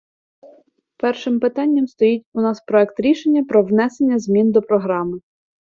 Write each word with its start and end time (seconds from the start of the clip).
Першим 0.97 1.39
питанням 1.39 1.87
стоїть 1.87 2.25
у 2.33 2.41
нас 2.41 2.61
проект 2.67 2.99
рішення 2.99 3.43
"Про 3.43 3.63
внесення 3.63 4.19
змін 4.19 4.51
до 4.51 4.61
Програми... 4.61 5.19